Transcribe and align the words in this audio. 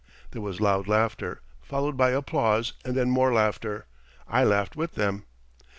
There 0.31 0.41
was 0.41 0.59
loud 0.59 0.87
laughter, 0.87 1.41
followed 1.61 1.95
by 1.95 2.09
applause, 2.09 2.73
and 2.83 2.95
then 2.97 3.11
more 3.11 3.31
laughter. 3.31 3.85
I 4.27 4.43
laughed 4.43 4.75
with 4.75 4.95
them. 4.95 5.25